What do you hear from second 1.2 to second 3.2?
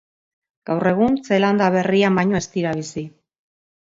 Zeelanda Berrian baino ez dira bizi.